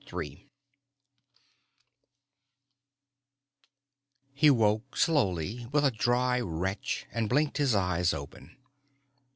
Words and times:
III 0.11 0.49
He 4.33 4.49
woke 4.49 4.97
slowly, 4.97 5.67
with 5.71 5.85
a 5.85 5.91
dry 5.91 6.39
retch, 6.39 7.05
and 7.11 7.29
blinked 7.29 7.57
his 7.57 7.75
eyes 7.75 8.11
open. 8.11 8.57